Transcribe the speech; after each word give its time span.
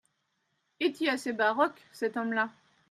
Est-y 0.79 1.09
assez 1.09 1.31
baroque, 1.31 1.79
cet 1.91 2.17
homme-là… 2.17 2.49